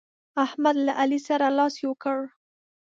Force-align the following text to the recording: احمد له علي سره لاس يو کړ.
احمد 0.45 0.75
له 0.85 0.91
علي 0.99 1.19
سره 1.27 1.45
لاس 1.57 1.73
يو 1.83 1.93
کړ. 2.03 2.17